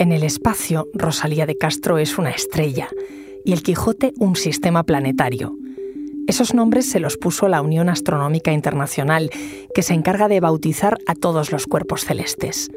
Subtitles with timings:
[0.00, 2.88] En el espacio, Rosalía de Castro es una estrella
[3.44, 5.58] y el Quijote un sistema planetario.
[6.26, 9.28] Esos nombres se los puso la Unión Astronómica Internacional,
[9.74, 12.70] que se encarga de bautizar a todos los cuerpos celestes.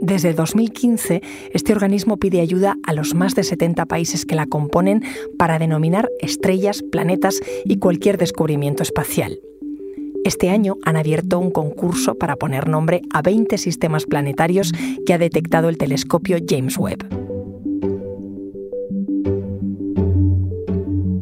[0.00, 1.22] Desde 2015,
[1.52, 5.02] este organismo pide ayuda a los más de 70 países que la componen
[5.36, 9.40] para denominar estrellas, planetas y cualquier descubrimiento espacial.
[10.30, 14.72] Este año han abierto un concurso para poner nombre a 20 sistemas planetarios
[15.04, 17.04] que ha detectado el telescopio James Webb.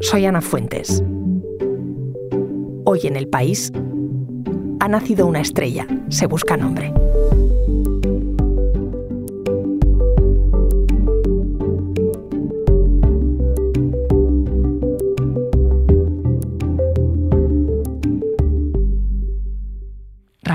[0.03, 1.03] Soy Ana Fuentes.
[2.85, 3.73] Hoy en el país
[4.79, 6.93] ha nacido una estrella, se busca nombre.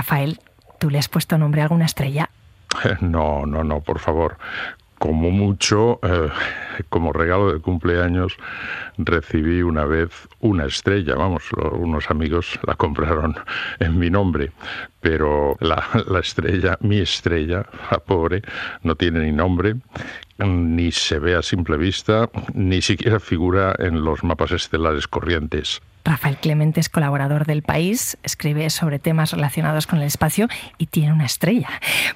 [0.03, 0.37] Rafael,
[0.79, 2.29] ¿tú le has puesto nombre a alguna estrella?
[2.99, 4.37] No, no, no, por favor.
[4.99, 6.29] Como mucho, eh,
[6.89, 8.35] como regalo de cumpleaños,
[8.97, 10.09] recibí una vez
[10.41, 11.15] una estrella.
[11.15, 13.33] Vamos, unos amigos la compraron
[13.79, 14.51] en mi nombre,
[14.99, 18.41] pero la, la estrella, mi estrella, la pobre,
[18.81, 19.75] no tiene ni nombre,
[20.37, 25.81] ni se ve a simple vista, ni siquiera figura en los mapas estelares corrientes.
[26.05, 31.13] Rafael Clemente es colaborador del país, escribe sobre temas relacionados con el espacio y tiene
[31.13, 31.69] una estrella.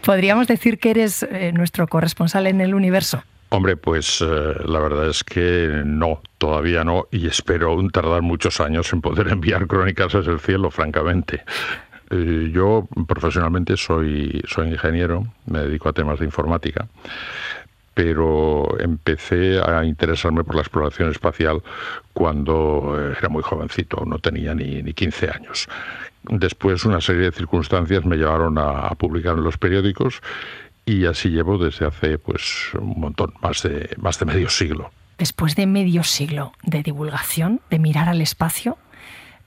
[0.03, 3.23] ¿Podríamos decir que eres eh, nuestro corresponsal en el universo?
[3.49, 8.91] Hombre, pues eh, la verdad es que no, todavía no, y espero tardar muchos años
[8.91, 11.43] en poder enviar crónicas desde el cielo, francamente.
[12.09, 16.87] Eh, yo profesionalmente soy, soy ingeniero, me dedico a temas de informática,
[17.97, 21.63] pero empecé a interesarme por la exploración espacial
[22.13, 25.67] cuando eh, era muy jovencito, no tenía ni, ni 15 años.
[26.21, 30.21] Después una serie de circunstancias me llevaron a, publicar en los periódicos
[30.85, 34.91] y así llevo desde hace pues un montón, más de, más de medio siglo.
[35.17, 38.77] Después de medio siglo de divulgación, de mirar al espacio,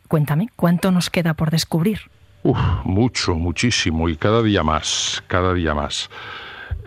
[0.08, 2.10] cuéntame, ¿cuánto nos queda por descubrir?
[2.42, 6.10] Uf, mucho, muchísimo y cada día más, cada día más.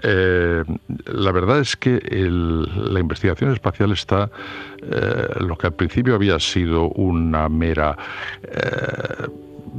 [0.04, 0.64] Eh,
[1.06, 4.30] la verdad es que la investigación espacial está,
[4.82, 7.98] eh, lo que al principio había sido una mera,
[8.44, 9.28] eh,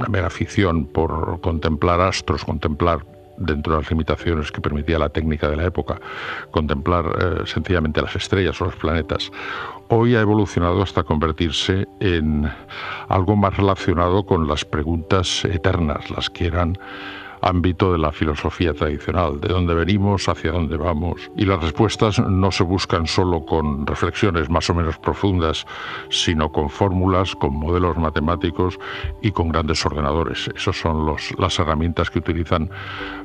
[0.09, 3.05] mera ficción por contemplar astros, contemplar
[3.37, 5.99] dentro de las limitaciones que permitía la técnica de la época,
[6.51, 9.29] contemplar sencillamente las estrellas o los planetas,
[9.89, 12.49] hoy ha evolucionado hasta convertirse en
[13.09, 16.77] algo más relacionado con las preguntas eternas, las que eran
[17.45, 21.29] ámbito de la filosofía tradicional, de dónde venimos, hacia dónde vamos.
[21.37, 25.65] Y las respuestas no se buscan solo con reflexiones más o menos profundas,
[26.09, 28.79] sino con fórmulas, con modelos matemáticos
[29.21, 30.49] y con grandes ordenadores.
[30.55, 32.69] Esas son los, las herramientas que utilizan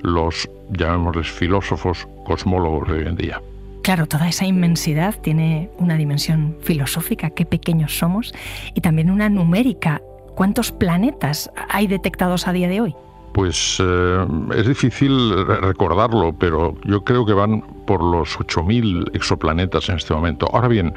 [0.03, 3.41] los, llamémosles, filósofos cosmólogos de hoy en día.
[3.83, 8.35] Claro, toda esa inmensidad tiene una dimensión filosófica, qué pequeños somos,
[8.75, 10.03] y también una numérica.
[10.35, 12.95] ¿Cuántos planetas hay detectados a día de hoy?
[13.33, 14.27] Pues eh,
[14.57, 20.49] es difícil recordarlo, pero yo creo que van por los 8.000 exoplanetas en este momento.
[20.53, 20.95] Ahora bien,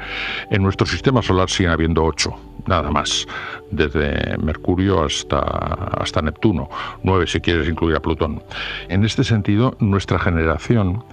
[0.50, 2.32] en nuestro sistema solar siguen habiendo 8,
[2.66, 3.26] nada más,
[3.70, 6.68] desde Mercurio hasta, hasta Neptuno,
[7.02, 8.42] 9 si quieres incluir a Plutón.
[8.88, 11.04] En este sentido, nuestra generación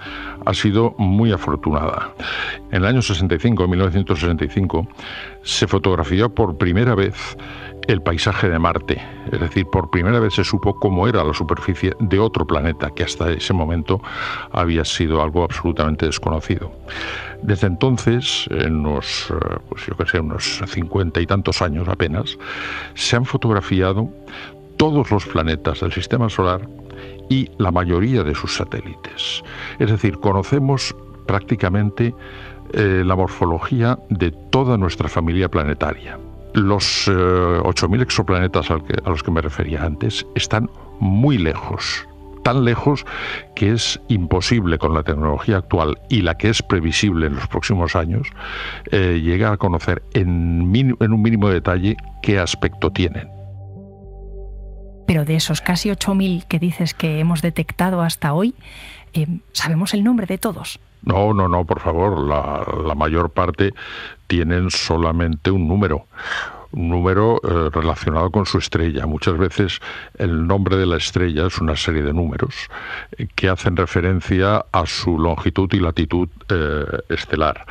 [0.45, 2.13] ha sido muy afortunada.
[2.71, 4.87] En el año 65, 1965,
[5.43, 7.37] se fotografió por primera vez
[7.87, 9.01] el paisaje de Marte.
[9.31, 13.03] Es decir, por primera vez se supo cómo era la superficie de otro planeta que
[13.03, 14.01] hasta ese momento
[14.51, 16.71] había sido algo absolutamente desconocido.
[17.41, 22.37] Desde entonces, en unos, eh, pues yo que sé, unos cincuenta y tantos años apenas,
[22.93, 24.09] se han fotografiado
[24.77, 26.67] todos los planetas del sistema solar
[27.29, 29.43] y la mayoría de sus satélites.
[29.79, 32.13] Es decir, conocemos prácticamente
[32.73, 36.17] eh, la morfología de toda nuestra familia planetaria.
[36.53, 40.69] Los 8.000 eh, exoplanetas a los que me refería antes están
[40.99, 42.07] muy lejos,
[42.43, 43.05] tan lejos
[43.55, 47.95] que es imposible con la tecnología actual y la que es previsible en los próximos
[47.95, 48.27] años
[48.91, 53.29] eh, llegar a conocer en, un mínimo detalle qué aspecto tienen.
[55.07, 58.55] Pero de esos casi 8.000 que dices que hemos detectado hasta hoy,
[59.13, 60.79] eh, ¿sabemos el nombre de todos?
[61.03, 62.19] No, no, no, por favor.
[62.19, 63.73] La, mayor parte
[64.27, 66.05] tienen solamente un número
[66.73, 69.05] un número eh, relacionado con su estrella.
[69.05, 69.81] Muchas veces
[70.17, 72.55] el nombre de la estrella es una serie de números
[73.17, 77.65] eh, que hacen referencia a su longitud y latitud eh, estelar.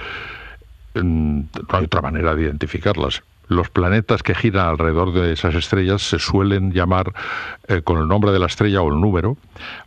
[0.93, 3.23] no hay otra manera de identificarlas.
[3.51, 7.13] Los planetas que giran alrededor de esas estrellas se suelen llamar
[7.67, 9.37] eh, con el nombre de la estrella o el número,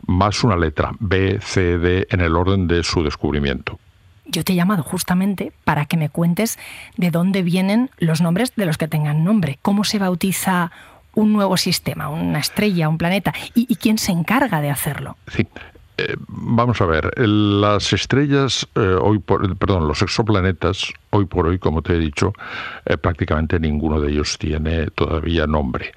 [0.06, 3.80] más una letra, B, C, D, en el orden de su descubrimiento.
[4.26, 6.58] Yo te he llamado justamente para que me cuentes
[6.98, 10.70] de dónde vienen los nombres de los que tengan nombre, cómo se bautiza
[11.14, 15.16] un nuevo sistema, una estrella, un planeta, y, quién se encarga de hacerlo.
[15.28, 15.46] Sí,
[15.96, 21.58] eh, vamos a ver, las estrellas, eh, hoy por, perdón, los exoplanetas, hoy por hoy,
[21.58, 22.32] como te he dicho,
[22.84, 25.92] eh, prácticamente ninguno de ellos tiene todavía nombre.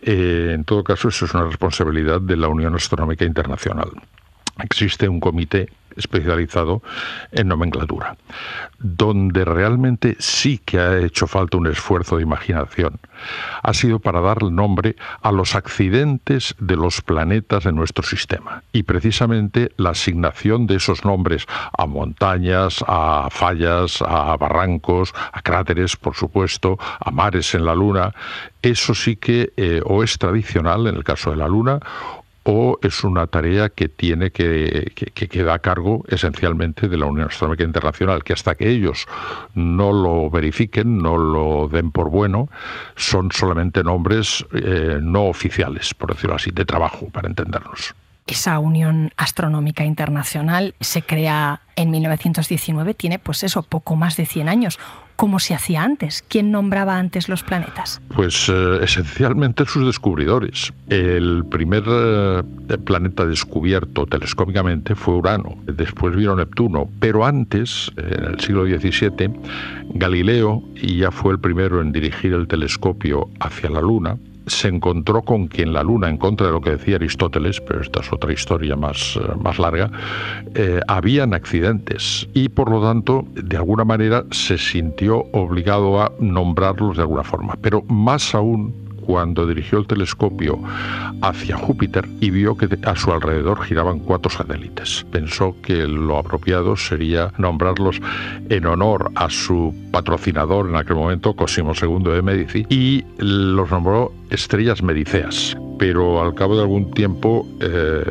[0.00, 3.90] en todo caso, eso es una responsabilidad de la Unión Astronómica Internacional.
[4.62, 6.82] Existe un comité especializado
[7.30, 8.16] en nomenclatura,
[8.78, 13.00] donde realmente sí que ha hecho falta un esfuerzo de imaginación.
[13.62, 18.62] Ha sido para dar nombre a los accidentes de los planetas de nuestro sistema.
[18.72, 21.46] Y precisamente la asignación de esos nombres
[21.76, 28.14] a montañas, a fallas, a barrancos, a cráteres, por supuesto, a mares en la Luna,
[28.62, 31.80] eso sí que eh, o es tradicional en el caso de la Luna
[32.44, 37.28] o es una tarea que tiene que, que, queda a cargo esencialmente de la Unión
[37.28, 39.06] Astronómica Internacional, que hasta que ellos
[39.54, 42.48] no lo verifiquen, no lo den por bueno,
[42.96, 47.94] son solamente nombres eh, no oficiales, por decirlo así, de trabajo, para entendernos.
[48.32, 54.48] Esa Unión Astronómica Internacional se crea en 1919, tiene pues eso, poco más de 100
[54.48, 54.78] años.
[55.16, 56.24] ¿Cómo se hacía antes?
[56.26, 58.00] ¿Quién nombraba antes los planetas?
[58.16, 60.72] Pues eh, esencialmente sus descubridores.
[60.88, 62.42] El primer eh,
[62.82, 69.30] planeta descubierto telescópicamente fue Urano, después vino Neptuno, pero antes, en el siglo XVII,
[69.92, 74.16] Galileo ya fue el primero en dirigir el telescopio hacia la Luna
[74.46, 77.80] se encontró con que en la Luna, en contra de lo que decía Aristóteles, pero
[77.80, 79.90] esta es otra historia más, eh, más larga,
[80.54, 86.96] eh, habían accidentes y por lo tanto, de alguna manera, se sintió obligado a nombrarlos
[86.96, 87.56] de alguna forma.
[87.60, 88.74] Pero más aún,
[89.06, 90.58] cuando dirigió el telescopio
[91.20, 95.04] hacia Júpiter y vio que a su alrededor giraban cuatro satélites.
[95.10, 98.00] Pensó que lo apropiado sería nombrarlos
[98.48, 104.12] en honor a su patrocinador en aquel momento, Cosimo II de Medici, y los nombró
[104.30, 105.56] estrellas mediceas.
[105.78, 108.04] Pero al cabo de algún tiempo, eh,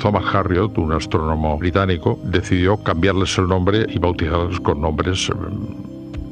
[0.00, 5.30] Thomas Harriot, un astrónomo británico, decidió cambiarles el nombre y bautizarlos con nombres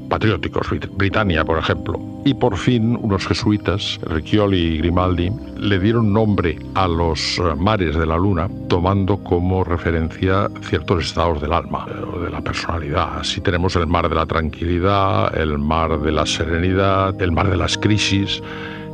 [0.09, 2.01] patrióticos, Britannia, por ejemplo.
[2.25, 7.97] Y por fin unos jesuitas, Riccioli y Grimaldi, le dieron nombre a los eh, mares
[7.97, 13.21] de la Luna, tomando como referencia ciertos estados del alma eh, de la personalidad.
[13.21, 17.57] Así tenemos el mar de la tranquilidad, el mar de la serenidad, el mar de
[17.57, 18.43] las crisis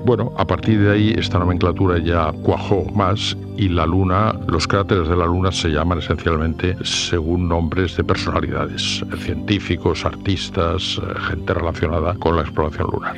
[0.04, 5.08] bueno, a partir de ahí esta nomenclatura ya cuajó más y la Luna, los cráteres
[5.08, 12.14] de la Luna se llaman esencialmente según nombres de personalidades, científicos, artistas, eh, gente relacionada
[12.14, 13.16] con la exploración lunar.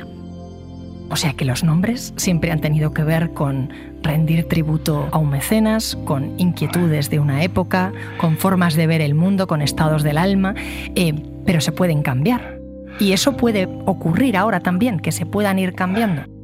[1.09, 3.69] O sea que los nombres siempre han tenido que ver con
[4.01, 9.15] rendir tributo a un mecenas, con inquietudes de una época, con formas de ver el
[9.15, 10.53] mundo, con estados del alma,
[10.95, 11.13] eh,
[11.45, 12.59] pero se pueden cambiar.
[12.99, 16.36] Y eso puede ocurrir ahora también, que se puedan ir cambiando.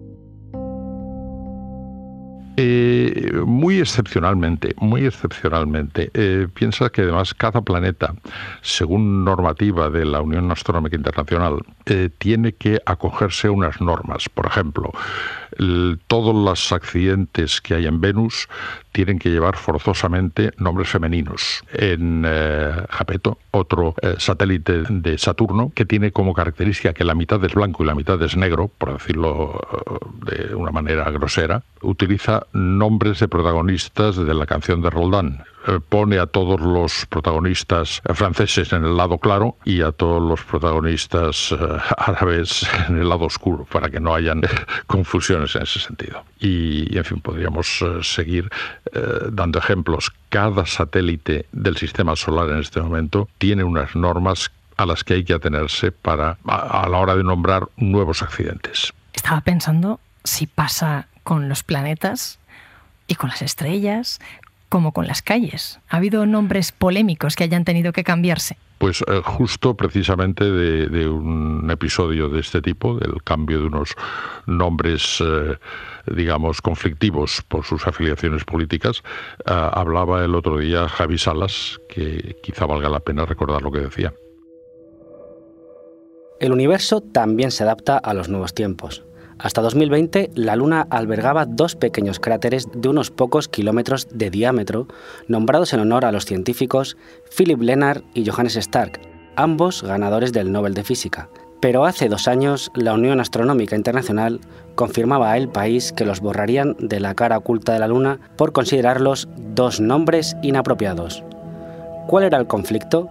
[2.55, 6.11] Eh, muy excepcionalmente, muy excepcionalmente.
[6.13, 8.13] Eh, piensa que además cada planeta,
[8.61, 14.29] según normativa de la Unión Astronómica Internacional, eh, tiene que acogerse a unas normas.
[14.29, 14.91] Por ejemplo,
[16.07, 18.47] todos los accidentes que hay en Venus
[18.91, 21.63] tienen que llevar forzosamente nombres femeninos.
[21.73, 27.43] En eh, Japeto, otro eh, satélite de Saturno, que tiene como característica que la mitad
[27.43, 29.59] es blanco y la mitad es negro, por decirlo
[30.25, 35.43] de una manera grosera, utiliza nombres de protagonistas de la canción de Roldán.
[35.67, 40.41] Eh, pone a todos los protagonistas franceses en el lado claro y a todos los
[40.43, 41.57] protagonistas eh,
[41.97, 44.41] árabes en el lado oscuro, para que no hayan
[44.87, 46.23] confusiones en ese sentido.
[46.39, 48.49] Y, en fin, podríamos eh, seguir
[49.31, 50.11] dando ejemplos.
[50.29, 55.23] Cada satélite del sistema solar en este momento tiene unas normas a las que hay
[55.23, 58.93] que atenerse para a la hora de nombrar nuevos accidentes.
[59.13, 62.39] Estaba pensando si pasa con los planetas
[63.07, 64.19] y con las estrellas,
[64.69, 65.79] como con las calles.
[65.89, 68.57] ¿Ha habido nombres polémicos que hayan tenido que cambiarse?
[68.79, 73.93] Pues eh, justo precisamente de, un episodio de este tipo, del cambio de unos
[74.47, 75.57] nombres, eh,
[76.07, 79.03] digamos, conflictivos por sus afiliaciones políticas,
[79.45, 83.79] eh, hablaba el otro día Javi Salas, que quizá valga la pena recordar lo que
[83.79, 84.11] decía.
[86.39, 89.05] El universo también se adapta a los nuevos tiempos.
[89.43, 94.87] Hasta 2020, la Luna albergaba dos pequeños cráteres de unos pocos kilómetros de diámetro,
[95.27, 96.95] nombrados en honor a los científicos
[97.35, 99.01] Philip Lennart y Johannes Stark,
[99.35, 101.27] ambos ganadores del Nobel de Física.
[101.59, 104.39] Pero hace dos años la Unión Astronómica Internacional
[104.75, 108.53] confirmaba a el país que los borrarían de la cara oculta de la Luna por
[108.53, 111.21] considerarlos dos nombres inapropiados.
[112.07, 113.09] ¿Cuál era el conflicto?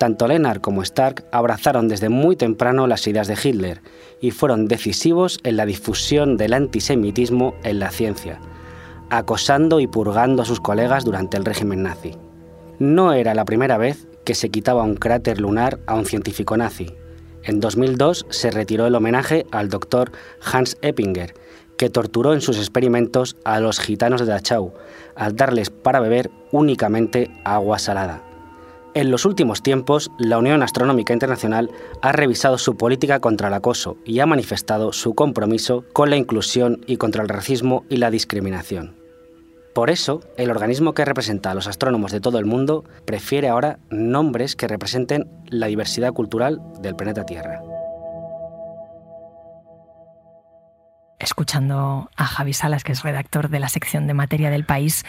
[0.00, 3.82] Tanto Lennart como Stark abrazaron desde muy temprano las ideas de Hitler
[4.18, 8.40] y fueron decisivos en la difusión del antisemitismo en la ciencia,
[9.10, 12.16] acosando y purgando a sus colegas durante el régimen nazi.
[12.78, 16.94] No era la primera vez que se quitaba un cráter lunar a un científico nazi.
[17.42, 20.12] En 2002 se retiró el homenaje al doctor
[20.50, 21.34] Hans Eppinger,
[21.76, 24.72] que torturó en sus experimentos a los gitanos de Dachau
[25.14, 28.29] al darles para beber únicamente agua salada.
[28.92, 31.70] En los últimos tiempos, la Unión Astronómica Internacional
[32.02, 36.80] ha revisado su política contra el acoso y ha manifestado su compromiso con la inclusión
[36.88, 38.96] y contra el racismo y la discriminación.
[39.76, 43.78] Por eso, el organismo que representa a los astrónomos de todo el mundo prefiere ahora
[43.90, 47.62] nombres que representen la diversidad cultural del planeta Tierra.
[51.20, 55.04] Escuchando a Javi Salas, que es redactor de la sección de materia del país,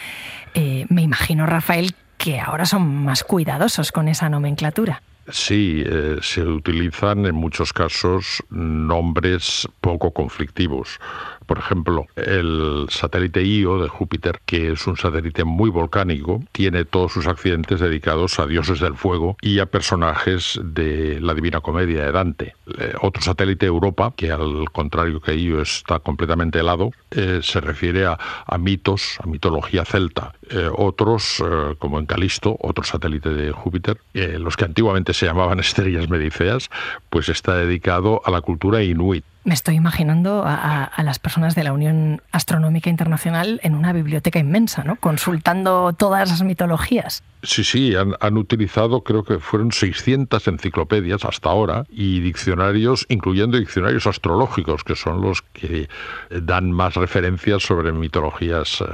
[0.54, 5.02] eh, me imagino, Rafael, que ahora son más cuidadosos con esa nomenclatura.
[5.28, 11.00] Sí, eh, se utilizan en muchos casos nombres poco conflictivos.
[11.46, 17.12] Por ejemplo, el satélite Io de Júpiter, que es un satélite muy volcánico, tiene todos
[17.12, 22.12] sus accidentes dedicados a dioses del fuego y a personajes de la Divina Comedia de
[22.12, 22.54] Dante.
[22.78, 28.06] Eh, otro satélite Europa, que al contrario que Io está completamente helado, eh, se refiere
[28.06, 28.18] a,
[28.58, 30.34] mitos, a mitología celta.
[30.50, 31.42] Eh, otros,
[31.78, 36.70] como en Calisto, otro satélite de Júpiter, los que antiguamente se llamaban estrellas mediceas,
[37.10, 41.72] pues está dedicado a la cultura inuit me estoy imaginando a, las personas de la
[41.72, 44.96] Unión Astronómica Internacional en una biblioteca inmensa, ¿no?
[44.96, 47.22] Consultando todas las mitologías.
[47.42, 54.06] Sí, sí, han, utilizado, creo que fueron 600 enciclopedias hasta ahora y diccionarios, incluyendo diccionarios
[54.06, 55.88] astrológicos, que son los que
[56.30, 58.84] dan más referencias sobre mitologías, eh,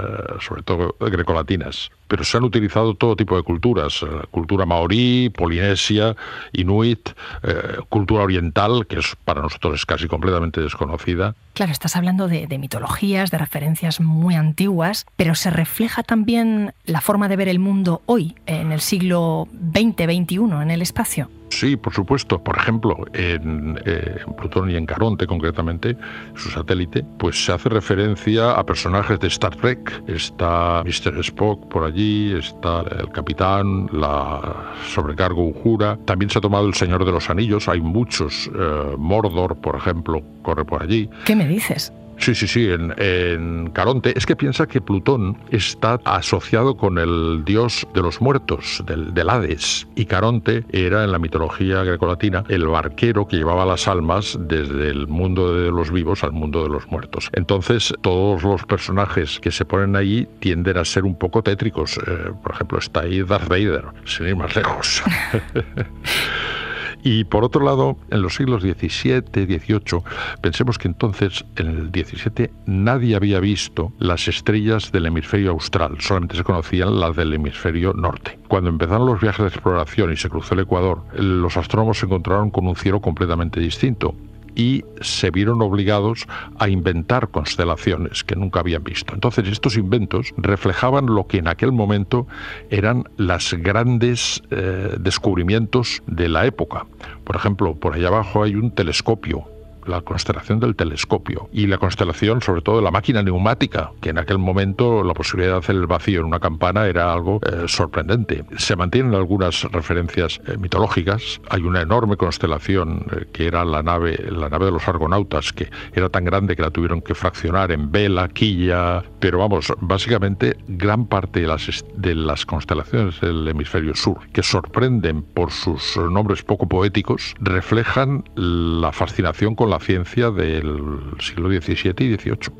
[0.40, 6.17] sobre todo grecolatinas pero se han utilizado todo tipo de culturas, eh, cultura maorí, polinesia,
[6.52, 7.11] inuit,
[7.43, 11.35] eh, cultura oriental, que es para nosotros es casi completamente desconocida.
[11.52, 17.00] Claro, estás hablando de, de mitologías, de referencias muy antiguas, pero se refleja también la
[17.00, 21.28] forma de ver el mundo hoy, en el siglo XX-XXI, en el espacio.
[21.50, 22.43] Sí, por supuesto.
[22.43, 25.97] Por ejemplo, en, eh, Plutón y en Caronte, concretamente,
[26.35, 30.02] su satélite, pues se hace referencia a personajes de Star Trek.
[30.07, 31.19] Está Mr.
[31.21, 35.99] Spock por allí, está el capitán, la sobrecargo Ujura.
[36.05, 37.69] También se ha tomado el Señor de los Anillos.
[37.69, 38.50] Hay muchos.
[38.55, 41.09] Eh, Mordor, por ejemplo, corre por allí.
[41.25, 41.93] ¿Qué me dices?
[42.19, 44.13] Sí, sí, sí, en, Caronte.
[44.17, 49.87] Es que piensa que Plutón está asociado con el dios de los muertos, del, Hades.
[49.95, 55.07] Y Caronte era en la mitología grecolatina el barquero que llevaba las almas desde el
[55.07, 57.31] mundo de los vivos al mundo de los muertos.
[57.33, 61.99] Entonces, todos los personajes que se ponen allí tienden a ser un poco tétricos.
[61.99, 65.03] Eh, por ejemplo, está ahí Darth Vader, sin ir más lejos.
[67.02, 70.02] Y por otro lado, en los siglos XVII, XVIII,
[70.40, 76.37] pensemos que entonces, en el XVII, nadie había visto las estrellas del hemisferio austral, solamente
[76.37, 78.38] se conocían las del hemisferio norte.
[78.49, 82.50] Cuando empezaron los viajes de exploración y se cruzó el Ecuador, los astrónomos se encontraron
[82.50, 84.14] con un cielo completamente distinto
[84.59, 86.27] y se vieron obligados
[86.59, 89.15] a inventar constelaciones que nunca habían visto.
[89.15, 92.27] Entonces estos inventos reflejaban lo que en aquel momento
[92.69, 96.87] eran los grandes eh, descubrimientos de la época.
[97.23, 99.47] Por ejemplo, por allá abajo hay un telescopio
[99.88, 104.18] la constelación del telescopio y la constelación sobre todo de la máquina neumática, que en
[104.18, 108.45] aquel momento la posibilidad de hacer el vacío en una campana era algo eh, sorprendente.
[108.57, 111.40] Se mantienen algunas referencias eh, mitológicas.
[111.49, 115.71] Hay una enorme constelación eh, que era la nave, la nave de los argonautas, que
[115.92, 121.07] era tan grande que la tuvieron que fraccionar en vela, quilla, pero vamos, básicamente gran
[121.07, 126.68] parte de las, de las constelaciones del hemisferio sur, que sorprenden por sus nombres poco
[126.68, 132.53] poéticos, reflejan la fascinación con la ciencia del siglo XVII y XVIII.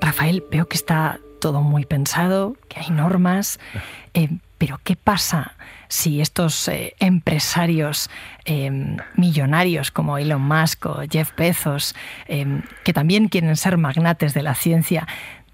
[0.00, 3.58] Rafael, veo que está todo muy pensado, que hay normas,
[4.14, 4.28] eh,
[4.58, 5.54] pero ¿qué pasa
[5.88, 8.08] si estos eh, empresarios
[8.44, 11.94] em, millonarios como Elon Musk o Jeff Bezos,
[12.26, 15.06] que también quieren ser magnates de la ciencia,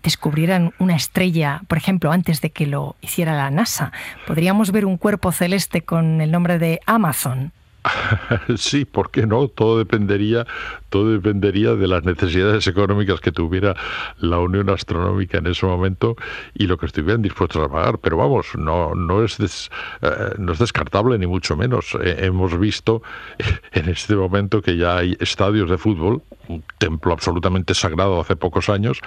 [0.03, 3.93] descubrieran una estrella, por ejemplo, antes de que lo hiciera la NASA?
[4.27, 7.53] ¿Podríamos ver un cuerpo celeste con el nombre de Amazon?
[8.57, 9.49] sí, ¿por qué no?
[9.49, 10.47] Todo dependería,
[10.91, 13.77] todo dependería de las necesidades económicas que tuviera
[14.19, 16.17] la Unión Astronómica en ese momento
[16.55, 17.99] y lo que estuvieran dispuestos a pagar.
[17.99, 19.71] Pero vamos, no, no, es,
[20.03, 21.97] eh, no es descartable ni mucho menos.
[22.03, 23.03] Eh, hemos visto
[23.73, 28.69] en este momento que ya hay estadios de fútbol, un templo absolutamente sagrado hace pocos
[28.69, 29.01] años,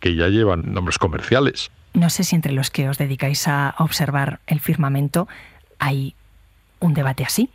[0.00, 1.70] que ya llevan nombres comerciales.
[1.94, 5.26] No sé si entre los que os dedicáis a observar el firmamento
[5.78, 6.14] hay
[6.80, 7.50] un debate así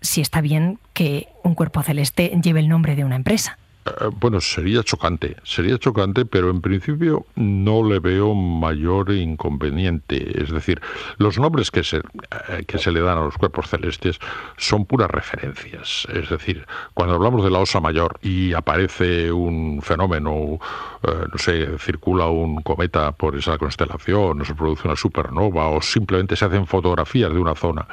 [0.00, 3.58] si está bien que un cuerpo celeste lleve el nombre de una empresa.
[3.86, 10.42] Eh, bueno, sería chocante, sería chocante, pero en principio no le veo mayor inconveniente.
[10.42, 10.80] Es decir,
[11.16, 14.18] los nombres que se, eh, que se le dan a los cuerpos celestes
[14.58, 16.06] son puras referencias.
[16.12, 20.58] Es decir, cuando hablamos de la Osa Mayor y aparece un fenómeno,
[21.02, 25.80] eh, no sé, circula un cometa por esa constelación, o se produce una supernova, o
[25.80, 27.86] simplemente se hacen fotografías de una zona,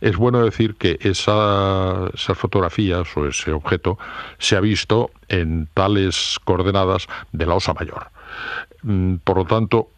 [0.00, 3.98] es bueno decir que esa, esas fotografías o ese objeto
[4.38, 5.10] se ha visto
[5.40, 8.08] en tales coordenadas de la osa mayor.
[8.82, 9.88] Mm, por lo tanto,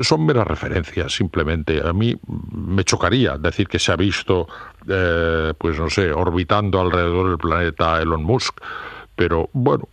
[0.00, 1.80] son meras referencias simplemente.
[1.86, 2.16] A mí
[2.52, 4.48] me chocaría decir que se ha visto,
[4.88, 8.60] eh, pues no sé, orbitando alrededor del planeta Elon Musk,
[9.14, 9.88] pero bueno,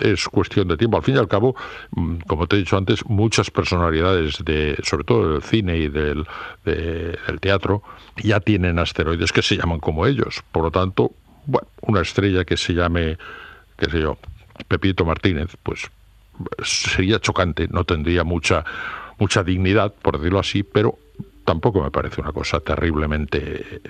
[0.00, 0.98] es cuestión de tiempo.
[0.98, 1.56] Al fin y al cabo,
[1.92, 6.26] mm, como te he dicho antes, muchas personalidades, de, sobre todo del cine y del,
[6.64, 7.82] del teatro,
[8.22, 10.42] ya tienen asteroides que se llaman como ellos.
[10.52, 11.12] Por lo tanto,
[11.46, 13.18] bueno, una estrella que se llame
[13.76, 14.18] qué sé yo,
[14.68, 15.90] Pepito Martínez, pues
[16.62, 18.64] sería chocante, no tendría mucha,
[19.18, 20.98] mucha dignidad, por decirlo así, pero
[21.44, 23.80] tampoco me parece una cosa terriblemente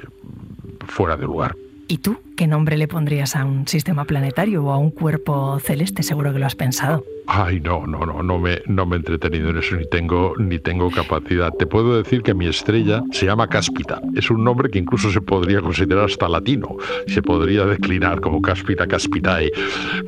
[0.86, 1.54] fuera de lugar.
[1.86, 6.02] ¿Y tú qué nombre le pondrías a un sistema planetario o a un cuerpo celeste?
[6.02, 7.04] Seguro que lo has pensado.
[7.26, 10.58] Ay, no, no, no, no me, no me he entretenido en eso, ni tengo, ni
[10.58, 11.52] tengo capacidad.
[11.52, 14.00] Te puedo decir que mi estrella se llama Cáspita.
[14.14, 16.76] Es un nombre que incluso se podría considerar hasta latino.
[17.06, 19.50] Se podría declinar como Cáspita, Caspitae.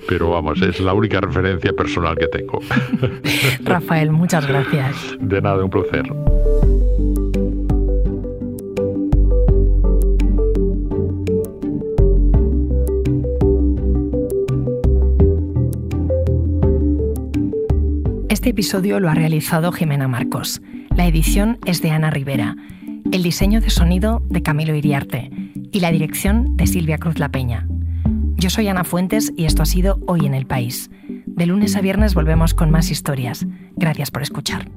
[0.09, 2.61] Pero vamos, es la única referencia personal que tengo.
[3.65, 5.17] Rafael, muchas gracias.
[5.21, 6.05] De nada, un placer.
[18.37, 20.61] Este episodio lo ha realizado Jimena Marcos.
[20.95, 22.55] La edición es de Ana Rivera.
[23.11, 25.31] El diseño de sonido de Camilo Iriarte.
[25.73, 27.67] Y la dirección de Silvia Cruz La Peña.
[28.35, 30.91] Yo soy Ana Fuentes y esto ha sido Hoy en el País.
[31.25, 33.47] De lunes a viernes volvemos con más historias.
[33.75, 34.69] Gracias por escuchar.